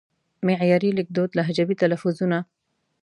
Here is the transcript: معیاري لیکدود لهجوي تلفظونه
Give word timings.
معیاري 0.47 0.89
لیکدود 0.97 1.29
لهجوي 1.37 1.75
تلفظونه 1.83 2.39